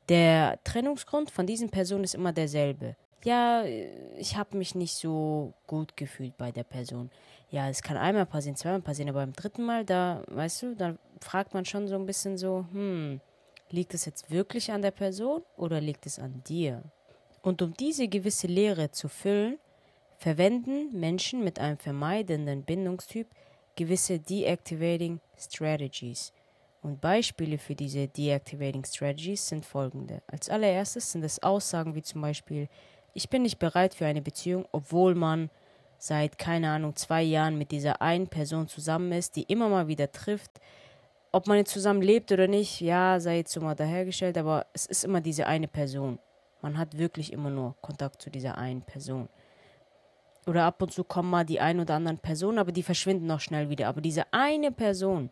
[0.09, 2.95] Der Trennungsgrund von diesen Personen ist immer derselbe.
[3.23, 3.63] Ja,
[4.17, 7.09] ich habe mich nicht so gut gefühlt bei der Person.
[7.49, 10.95] Ja, es kann einmal passieren, zweimal passieren, aber beim dritten Mal, da, weißt du, da
[11.21, 13.21] fragt man schon so ein bisschen so, hm,
[13.69, 16.83] liegt es jetzt wirklich an der Person oder liegt es an dir?
[17.41, 19.57] Und um diese gewisse Leere zu füllen,
[20.23, 23.27] verwenden Menschen mit einem vermeidenden Bindungstyp
[23.75, 26.31] gewisse Deactivating Strategies.
[26.81, 30.21] Und Beispiele für diese Deactivating Strategies sind folgende.
[30.27, 32.69] Als allererstes sind es Aussagen wie zum Beispiel,
[33.13, 35.49] ich bin nicht bereit für eine Beziehung, obwohl man
[35.97, 40.09] seit, keine Ahnung, zwei Jahren mit dieser einen Person zusammen ist, die immer mal wieder
[40.09, 40.51] trifft.
[41.33, 44.85] Ob man jetzt zusammen lebt oder nicht, ja, sei jetzt so mal dahergestellt, aber es
[44.85, 46.17] ist immer diese eine Person.
[46.61, 49.27] Man hat wirklich immer nur Kontakt zu dieser einen Person.
[50.45, 53.39] Oder ab und zu kommen mal die ein oder anderen Personen, aber die verschwinden auch
[53.39, 53.87] schnell wieder.
[53.87, 55.29] Aber diese eine Person,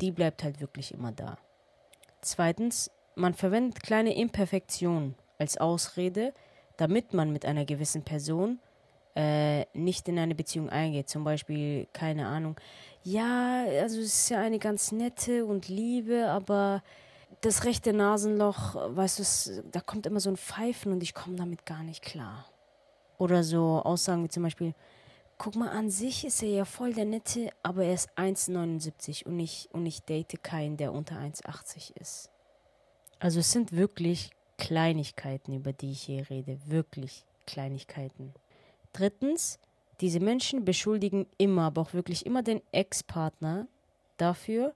[0.00, 1.38] die bleibt halt wirklich immer da.
[2.20, 6.32] Zweitens, man verwendet kleine Imperfektionen als Ausrede,
[6.76, 8.60] damit man mit einer gewissen Person
[9.14, 11.08] äh, nicht in eine Beziehung eingeht.
[11.08, 12.56] Zum Beispiel, keine Ahnung,
[13.02, 16.82] ja, also es ist ja eine ganz nette und liebe, aber
[17.40, 21.66] das rechte Nasenloch, weißt du, da kommt immer so ein Pfeifen und ich komme damit
[21.66, 22.46] gar nicht klar.
[23.18, 24.74] Oder so Aussagen wie zum Beispiel,
[25.36, 29.38] guck mal, an sich ist er ja voll der Nette, aber er ist 1,79 und
[29.40, 32.30] ich, und ich date keinen, der unter 1,80 ist.
[33.18, 36.58] Also es sind wirklich Kleinigkeiten, über die ich hier rede.
[36.66, 38.34] Wirklich Kleinigkeiten.
[38.92, 39.58] Drittens,
[40.00, 43.66] diese Menschen beschuldigen immer, aber auch wirklich immer den Ex-Partner
[44.16, 44.74] dafür,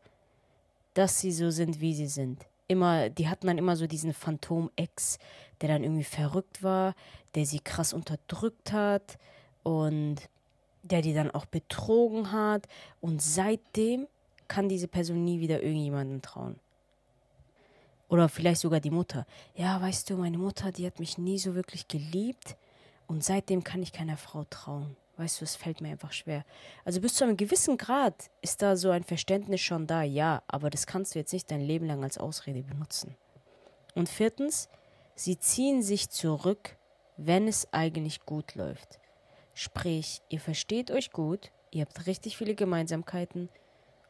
[0.94, 2.46] dass sie so sind, wie sie sind.
[2.72, 5.18] Immer, die hatten dann immer so diesen Phantom-Ex,
[5.60, 6.94] der dann irgendwie verrückt war,
[7.34, 9.18] der sie krass unterdrückt hat
[9.62, 10.16] und
[10.82, 12.66] der die dann auch betrogen hat.
[13.02, 14.08] Und seitdem
[14.48, 16.58] kann diese Person nie wieder irgendjemandem trauen.
[18.08, 19.26] Oder vielleicht sogar die Mutter.
[19.54, 22.56] Ja, weißt du, meine Mutter, die hat mich nie so wirklich geliebt
[23.06, 24.96] und seitdem kann ich keiner Frau trauen.
[25.16, 26.44] Weißt du, es fällt mir einfach schwer.
[26.84, 30.70] Also bis zu einem gewissen Grad ist da so ein Verständnis schon da, ja, aber
[30.70, 33.16] das kannst du jetzt nicht dein Leben lang als Ausrede benutzen.
[33.94, 34.68] Und viertens,
[35.14, 36.76] sie ziehen sich zurück,
[37.18, 39.00] wenn es eigentlich gut läuft.
[39.54, 43.50] Sprich, ihr versteht euch gut, ihr habt richtig viele Gemeinsamkeiten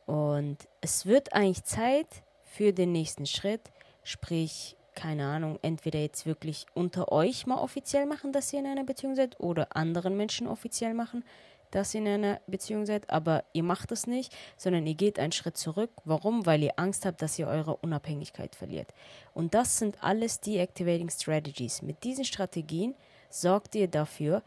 [0.06, 2.06] und es wird eigentlich Zeit
[2.44, 3.72] für den nächsten Schritt,
[4.04, 8.84] sprich, keine Ahnung, entweder jetzt wirklich unter euch mal offiziell machen, dass ihr in einer
[8.84, 11.24] Beziehung seid, oder anderen Menschen offiziell machen,
[11.72, 15.32] dass ihr in einer Beziehung seid, aber ihr macht es nicht, sondern ihr geht einen
[15.32, 15.90] Schritt zurück.
[16.04, 16.46] Warum?
[16.46, 18.92] Weil ihr Angst habt, dass ihr eure Unabhängigkeit verliert.
[19.34, 21.82] Und das sind alles Deactivating Strategies.
[21.82, 22.94] Mit diesen Strategien
[23.30, 24.42] sorgt ihr dafür,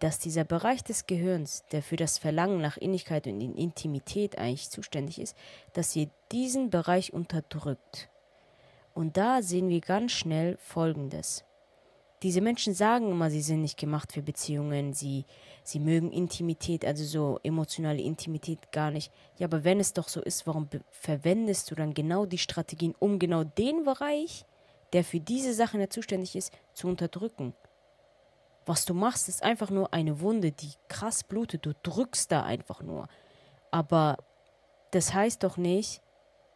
[0.00, 5.20] dass dieser Bereich des Gehirns, der für das Verlangen nach Innigkeit und Intimität eigentlich zuständig
[5.20, 5.36] ist,
[5.72, 8.08] dass ihr diesen Bereich unterdrückt.
[9.00, 11.42] Und da sehen wir ganz schnell Folgendes.
[12.22, 15.24] Diese Menschen sagen immer, sie sind nicht gemacht für Beziehungen, sie,
[15.64, 19.10] sie mögen Intimität, also so emotionale Intimität gar nicht.
[19.38, 23.18] Ja, aber wenn es doch so ist, warum verwendest du dann genau die Strategien, um
[23.18, 24.44] genau den Bereich,
[24.92, 27.54] der für diese Sachen zuständig ist, zu unterdrücken?
[28.66, 31.64] Was du machst, ist einfach nur eine Wunde, die krass blutet.
[31.64, 33.08] Du drückst da einfach nur.
[33.70, 34.18] Aber
[34.90, 36.02] das heißt doch nicht,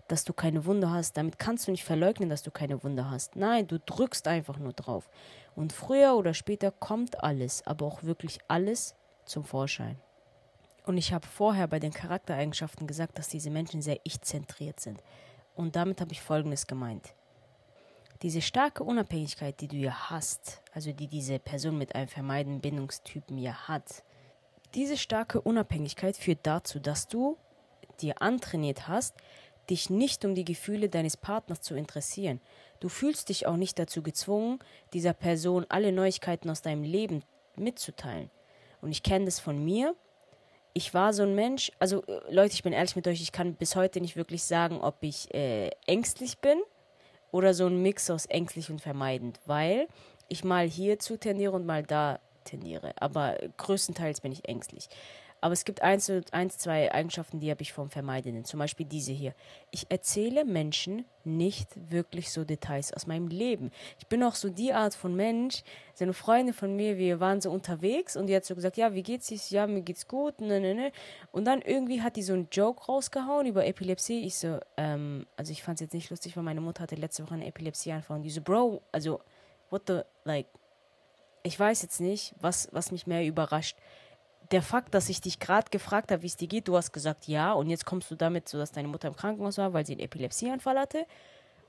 [0.09, 1.17] dass du keine Wunde hast.
[1.17, 3.37] Damit kannst du nicht verleugnen, dass du keine Wunde hast.
[3.37, 5.09] Nein, du drückst einfach nur drauf.
[5.55, 9.99] Und früher oder später kommt alles, aber auch wirklich alles zum Vorschein.
[10.87, 15.03] Und ich habe vorher bei den Charaktereigenschaften gesagt, dass diese Menschen sehr ich-zentriert sind.
[15.55, 17.14] Und damit habe ich Folgendes gemeint.
[18.23, 23.38] Diese starke Unabhängigkeit, die du ja hast, also die diese Person mit einem vermeidenden Bindungstypen
[23.38, 24.05] ja hat,
[24.75, 27.38] diese starke Unabhängigkeit führt dazu, dass du
[28.01, 29.14] dir antrainiert hast,
[29.70, 32.40] dich nicht um die Gefühle deines Partners zu interessieren.
[32.81, 34.59] Du fühlst dich auch nicht dazu gezwungen,
[34.92, 37.22] dieser Person alle Neuigkeiten aus deinem Leben
[37.57, 38.31] mitzuteilen.
[38.81, 39.94] Und ich kenne das von mir.
[40.74, 43.55] Ich war so ein Mensch, also äh, Leute, ich bin ehrlich mit euch, ich kann
[43.55, 46.61] bis heute nicht wirklich sagen, ob ich äh, ängstlich bin
[47.31, 49.87] oder so ein Mix aus ängstlich und vermeidend, weil
[50.29, 52.92] ich mal hierzu tendiere und mal da tendiere.
[53.00, 54.88] Aber größtenteils bin ich ängstlich.
[55.44, 58.46] Aber es gibt eins, eins zwei Eigenschaften, die habe ich vom Vermeidenden.
[58.46, 59.35] Zum Beispiel diese hier.
[59.72, 63.70] Ich erzähle Menschen nicht wirklich so Details aus meinem Leben.
[63.98, 65.62] Ich bin auch so die Art von Mensch.
[65.92, 68.94] So eine Freundin von mir, wir waren so unterwegs und die hat so gesagt, ja,
[68.94, 69.37] wie geht's dir?
[69.50, 70.40] Ja, mir geht's gut.
[70.40, 70.92] Ne, ne, ne.
[71.30, 74.24] Und dann irgendwie hat die so einen Joke rausgehauen über Epilepsie.
[74.24, 77.22] Ich so, ähm, also ich fand es jetzt nicht lustig, weil meine Mutter hatte letzte
[77.22, 78.16] Woche eine Epilepsie-Anfall.
[78.16, 79.20] Und die so, Bro, also,
[79.68, 80.46] what the, like,
[81.42, 83.76] ich weiß jetzt nicht, was, was mich mehr überrascht
[84.55, 87.27] der Fakt, dass ich dich gerade gefragt habe, wie es dir geht, du hast gesagt
[87.27, 89.95] ja und jetzt kommst du damit, so dass deine Mutter im Krankenhaus war, weil sie
[89.95, 91.07] einen Epilepsieanfall hatte.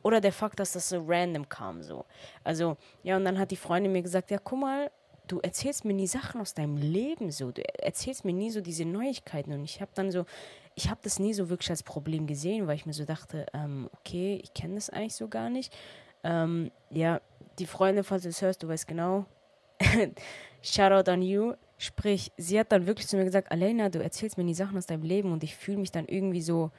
[0.04, 2.06] Oder der Fakt, dass das so random kam, so.
[2.44, 4.92] Also, ja, und dann hat die Freundin mir gesagt, ja, guck mal,
[5.26, 7.52] du erzählst mir nie Sachen aus deinem Leben, so.
[7.52, 9.52] Du erzählst mir nie so diese Neuigkeiten.
[9.52, 10.26] Und ich habe dann so,
[10.76, 13.90] ich habe das nie so wirklich als Problem gesehen, weil ich mir so dachte, ähm,
[13.98, 15.76] okay, ich kenne das eigentlich so gar nicht.
[16.24, 17.20] Ähm, ja,
[17.58, 19.26] die Freundin, falls du das hörst, du weißt genau.
[20.62, 21.56] Shoutout on you.
[21.78, 24.86] Sprich, sie hat dann wirklich zu mir gesagt, Alena, du erzählst mir die Sachen aus
[24.86, 26.72] deinem Leben und ich fühle mich dann irgendwie so,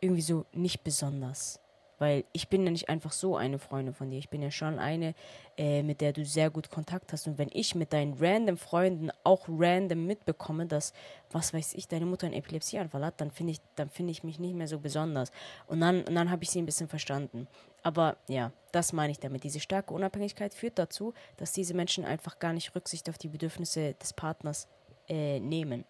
[0.00, 1.60] irgendwie so nicht besonders.
[1.98, 4.18] Weil ich bin ja nicht einfach so eine Freundin von dir.
[4.18, 5.14] Ich bin ja schon eine,
[5.56, 7.26] äh, mit der du sehr gut Kontakt hast.
[7.26, 10.92] Und wenn ich mit deinen random Freunden auch random mitbekomme, dass,
[11.30, 14.38] was weiß ich, deine Mutter einen Epilepsieanfall hat, dann finde ich, dann finde ich mich
[14.38, 15.30] nicht mehr so besonders.
[15.66, 17.46] Und dann, dann habe ich sie ein bisschen verstanden.
[17.82, 19.44] Aber ja, das meine ich damit.
[19.44, 23.94] Diese starke Unabhängigkeit führt dazu, dass diese Menschen einfach gar nicht Rücksicht auf die Bedürfnisse
[23.94, 24.68] des Partners
[25.08, 25.84] äh, nehmen.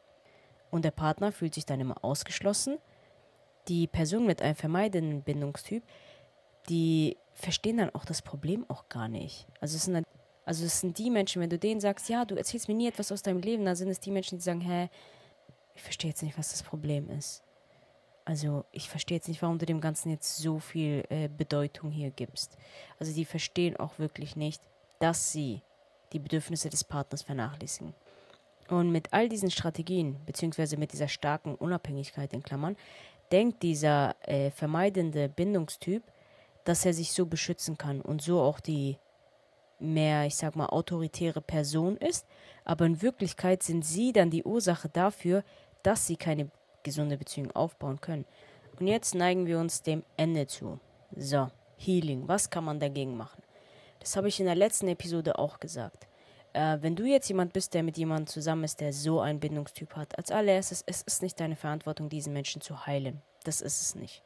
[0.70, 2.78] Und der Partner fühlt sich dann immer ausgeschlossen
[3.68, 5.82] die Person mit einem vermeidenden Bindungstyp,
[6.68, 9.46] die verstehen dann auch das Problem auch gar nicht.
[9.60, 10.04] Also es sind dann,
[10.44, 13.12] also es sind die Menschen, wenn du denen sagst, ja, du erzählst mir nie etwas
[13.12, 14.88] aus deinem Leben, dann sind es die Menschen, die sagen, hä,
[15.74, 17.42] ich verstehe jetzt nicht, was das Problem ist.
[18.24, 22.10] Also ich verstehe jetzt nicht, warum du dem Ganzen jetzt so viel äh, Bedeutung hier
[22.10, 22.56] gibst.
[22.98, 24.62] Also die verstehen auch wirklich nicht,
[24.98, 25.60] dass sie
[26.12, 27.92] die Bedürfnisse des Partners vernachlässigen.
[28.68, 32.76] Und mit all diesen Strategien, beziehungsweise mit dieser starken Unabhängigkeit in Klammern,
[33.34, 36.04] denkt dieser äh, vermeidende Bindungstyp,
[36.62, 38.96] dass er sich so beschützen kann und so auch die
[39.80, 42.26] mehr, ich sag mal, autoritäre Person ist.
[42.64, 45.42] Aber in Wirklichkeit sind sie dann die Ursache dafür,
[45.82, 46.48] dass sie keine
[46.84, 48.24] gesunde Beziehung aufbauen können.
[48.78, 50.78] Und jetzt neigen wir uns dem Ende zu.
[51.16, 52.28] So, Healing.
[52.28, 53.42] Was kann man dagegen machen?
[53.98, 56.06] Das habe ich in der letzten Episode auch gesagt.
[56.54, 59.96] Äh, wenn du jetzt jemand bist, der mit jemandem zusammen ist, der so einen Bindungstyp
[59.96, 63.20] hat, als allererstes, es ist nicht deine Verantwortung, diesen Menschen zu heilen.
[63.42, 64.22] Das ist es nicht.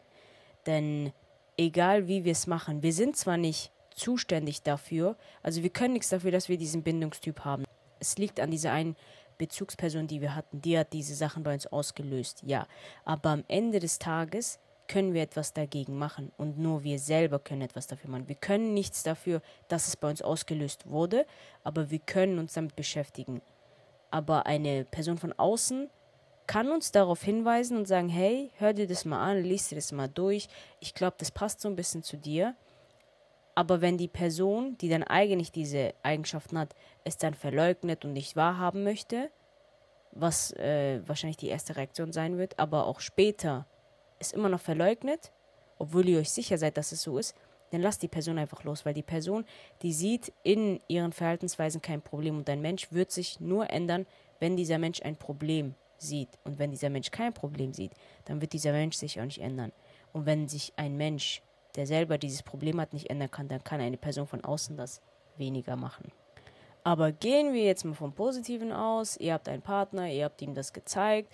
[0.67, 1.12] Denn
[1.57, 6.11] egal wie wir es machen, wir sind zwar nicht zuständig dafür, also wir können nichts
[6.11, 7.64] dafür, dass wir diesen Bindungstyp haben.
[7.99, 8.95] Es liegt an dieser einen
[9.38, 12.67] Bezugsperson, die wir hatten, die hat diese Sachen bei uns ausgelöst, ja.
[13.05, 17.62] Aber am Ende des Tages können wir etwas dagegen machen und nur wir selber können
[17.62, 18.29] etwas dafür machen.
[18.29, 21.27] Wir können nichts dafür, dass es bei uns ausgelöst wurde,
[21.62, 23.42] aber wir können uns damit beschäftigen.
[24.11, 25.90] Aber eine Person von außen
[26.46, 29.92] kann uns darauf hinweisen und sagen, hey, hör dir das mal an, lies dir das
[29.92, 30.48] mal durch.
[30.81, 32.57] Ich glaube, das passt so ein bisschen zu dir.
[33.55, 36.74] Aber wenn die Person, die dann eigentlich diese Eigenschaften hat,
[37.05, 39.31] es dann verleugnet und nicht wahrhaben möchte,
[40.12, 43.66] was äh, wahrscheinlich die erste Reaktion sein wird, aber auch später
[44.18, 45.33] es immer noch verleugnet,
[45.78, 47.37] obwohl ihr euch sicher seid, dass es so ist,
[47.70, 49.44] dann lasst die Person einfach los, weil die Person,
[49.83, 54.07] die sieht in ihren Verhaltensweisen kein Problem und ein Mensch wird sich nur ändern,
[54.40, 56.31] wenn dieser Mensch ein Problem sieht.
[56.44, 57.92] Und wenn dieser Mensch kein Problem sieht,
[58.24, 59.72] dann wird dieser Mensch sich auch nicht ändern.
[60.12, 61.42] Und wenn sich ein Mensch
[61.76, 65.00] der selber dieses Problem hat, nicht ändern kann, dann kann eine Person von außen das
[65.37, 66.11] weniger machen.
[66.83, 69.16] Aber gehen wir jetzt mal vom Positiven aus.
[69.18, 71.33] Ihr habt einen Partner, ihr habt ihm das gezeigt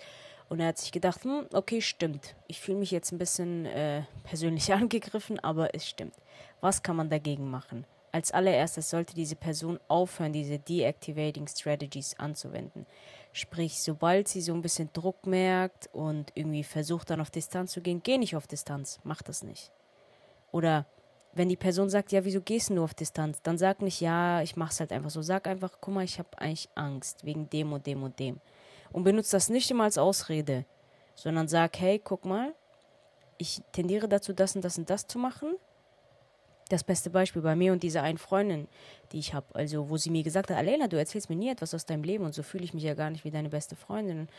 [0.49, 2.35] und er hat sich gedacht, hm, okay, stimmt.
[2.47, 6.15] Ich fühle mich jetzt ein bisschen äh, persönlich angegriffen, aber es stimmt.
[6.61, 7.85] Was kann man dagegen machen?
[8.11, 12.85] Als allererstes sollte diese Person aufhören, diese Deactivating Strategies anzuwenden.
[13.33, 17.81] Sprich, sobald sie so ein bisschen Druck merkt und irgendwie versucht dann auf Distanz zu
[17.81, 19.71] gehen, geh nicht auf Distanz, mach das nicht.
[20.53, 20.85] Oder
[21.33, 23.41] wenn die Person sagt, ja, wieso gehst du nur auf Distanz?
[23.41, 25.21] Dann sag nicht, ja, ich mach's halt einfach so.
[25.21, 28.39] Sag einfach, guck mal, ich habe eigentlich Angst wegen dem und dem und dem.
[28.95, 30.63] Und benutze das nicht immer als Ausrede,
[31.15, 32.55] sondern sag, hey, guck mal,
[33.37, 35.57] ich tendiere dazu, das und das und das zu machen.
[36.69, 38.69] Das beste Beispiel bei mir und dieser einen Freundin,
[39.11, 41.73] die ich habe, also wo sie mir gesagt hat, Alena, du erzählst mir nie etwas
[41.73, 44.29] aus deinem Leben und so fühle ich mich ja gar nicht wie deine beste Freundin.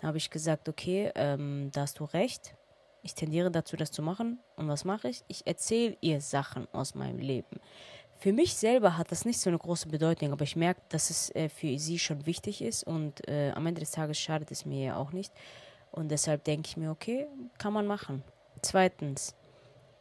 [0.00, 2.54] Da habe ich gesagt, okay, ähm, da hast du recht.
[3.02, 4.38] Ich tendiere dazu, das zu machen.
[4.56, 5.24] Und was mache ich?
[5.28, 7.60] Ich erzähle ihr Sachen aus meinem Leben.
[8.18, 11.34] Für mich selber hat das nicht so eine große Bedeutung, aber ich merke, dass es
[11.34, 14.84] äh, für sie schon wichtig ist und äh, am Ende des Tages schadet es mir
[14.84, 15.32] ja auch nicht.
[15.92, 17.26] Und deshalb denke ich mir, okay,
[17.58, 18.22] kann man machen.
[18.62, 19.34] Zweitens,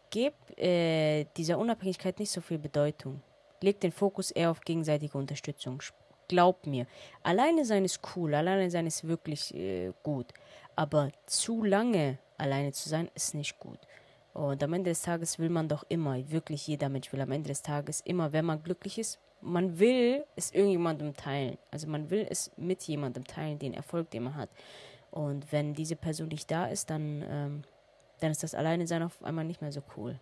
[0.10, 3.21] gib äh, dieser Unabhängigkeit nicht so viel Bedeutung.
[3.62, 5.82] Leg den Fokus eher auf gegenseitige Unterstützung.
[6.28, 6.88] Glaub mir,
[7.21, 10.34] alleine sein ist cool, alleine sein ist wirklich äh, gut.
[10.75, 13.80] Aber zu lange alleine zu sein, ist nicht gut.
[14.36, 17.48] Und am Ende des Tages will man doch immer, wirklich jeder Mensch will am Ende
[17.48, 21.58] des Tages immer, wenn man glücklich ist, man will es irgendjemandem teilen.
[21.71, 24.50] Also man will es mit jemandem teilen, den Erfolg, den man hat.
[25.10, 27.62] Und wenn diese Person nicht da ist, dann, ähm,
[28.19, 30.19] dann ist das Alleine sein auf einmal nicht mehr so cool.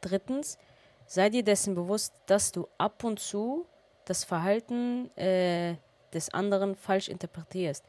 [0.00, 0.58] Drittens,
[1.06, 3.64] sei dir dessen bewusst, dass du ab und zu
[4.06, 5.76] das Verhalten äh,
[6.12, 7.84] des anderen falsch interpretierst.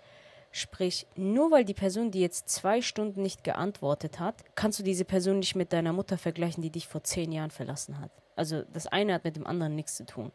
[0.55, 5.03] Sprich, nur weil die Person, die jetzt zwei Stunden nicht geantwortet hat, kannst du diese
[5.03, 8.11] Person nicht mit deiner Mutter vergleichen, die dich vor zehn Jahren verlassen hat.
[8.35, 10.31] Also das eine hat mit dem anderen nichts zu tun.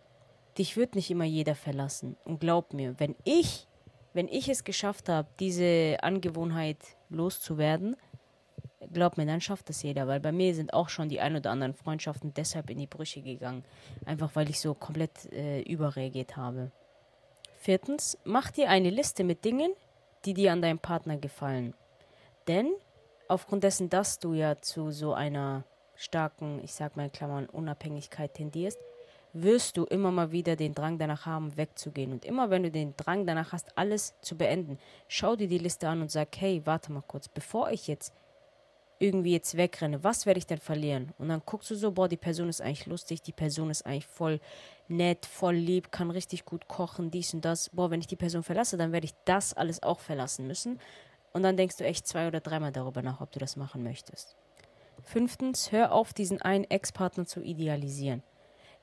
[0.59, 2.17] Dich wird nicht immer jeder verlassen.
[2.25, 3.69] Und glaub mir, wenn ich,
[4.13, 6.79] wenn ich es geschafft habe, diese Angewohnheit
[7.11, 7.95] loszuwerden,
[8.93, 11.53] glaub mir, dann schafft das jeder, weil bei mir sind auch schon die ein oder
[11.53, 13.63] anderen Freundschaften deshalb in die Brüche gegangen.
[14.05, 16.73] Einfach weil ich so komplett äh, überreagiert habe.
[17.57, 19.73] Viertens, mach dir eine Liste mit Dingen,
[20.25, 21.75] die dir an deinem Partner gefallen.
[22.47, 22.73] Denn
[23.29, 28.35] aufgrund dessen, dass du ja zu so einer starken, ich sag mal in Klammern, Unabhängigkeit
[28.35, 28.79] tendierst,
[29.33, 32.13] wirst du immer mal wieder den Drang danach haben, wegzugehen.
[32.13, 35.89] Und immer wenn du den Drang danach hast, alles zu beenden, schau dir die Liste
[35.89, 38.15] an und sag, hey, warte mal kurz, bevor ich jetzt
[38.99, 41.13] irgendwie jetzt wegrenne, was werde ich denn verlieren?
[41.19, 44.07] Und dann guckst du so, boah, die Person ist eigentlich lustig, die Person ist eigentlich
[44.07, 44.41] voll
[44.89, 47.71] nett, voll lieb, kann richtig gut kochen, dies und das.
[47.71, 50.81] Boah, wenn ich die Person verlasse, dann werde ich das alles auch verlassen müssen.
[51.33, 54.37] Und dann denkst du echt zwei oder dreimal darüber nach, ob du das machen möchtest.
[55.03, 58.23] Fünftens, hör auf, diesen einen Ex-Partner zu idealisieren.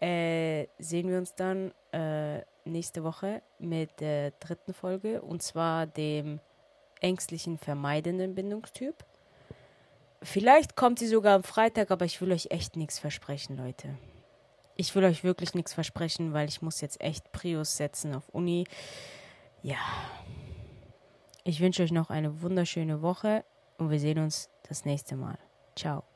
[0.00, 6.40] äh, sehen wir uns dann äh, nächste Woche mit der dritten Folge und zwar dem
[7.00, 8.94] ängstlichen, vermeidenden Bindungstyp.
[10.22, 13.96] Vielleicht kommt sie sogar am Freitag, aber ich will euch echt nichts versprechen, Leute
[14.80, 18.64] ich will euch wirklich nichts versprechen, weil ich muss jetzt echt Prius setzen auf Uni.
[19.62, 19.76] Ja.
[21.44, 23.44] Ich wünsche euch noch eine wunderschöne Woche
[23.76, 25.38] und wir sehen uns das nächste Mal.
[25.76, 26.09] Ciao.